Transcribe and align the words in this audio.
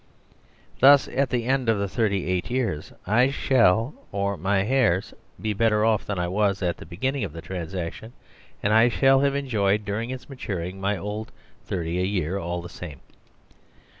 Thus, 0.79 1.07
at 1.09 1.29
the 1.29 1.43
end 1.45 1.69
of 1.69 1.77
the 1.77 1.87
thirty 1.87 2.25
eight 2.25 2.49
years 2.49 2.91
I 3.05 3.29
shall 3.29 3.93
(or 4.11 4.35
my 4.35 4.65
heirs) 4.65 5.13
be 5.39 5.53
better 5.53 5.85
off 5.85 6.07
than 6.07 6.17
I 6.17 6.27
was 6.27 6.63
at 6.63 6.77
the 6.77 6.87
beginning 6.87 7.23
of 7.23 7.33
the 7.33 7.41
transaction, 7.43 8.13
and 8.63 8.73
I 8.73 8.89
shall 8.89 9.19
have 9.19 9.35
enjoyed 9.35 9.85
during 9.85 10.09
its 10.09 10.27
maturing 10.27 10.81
my 10.81 10.97
old 10.97 11.31
^30 11.69 12.01
a 12.01 12.07
year 12.07 12.39
all 12.39 12.63
the 12.63 12.67
same. 12.67 13.01